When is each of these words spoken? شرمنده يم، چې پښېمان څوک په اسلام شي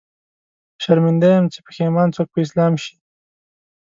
شرمنده 0.83 1.27
يم، 1.35 1.45
چې 1.53 1.59
پښېمان 1.67 2.07
څوک 2.15 2.27
په 2.31 2.39
اسلام 2.45 2.73
شي 2.83 2.95